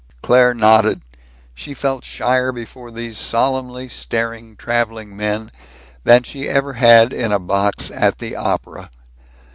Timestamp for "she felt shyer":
1.53-2.51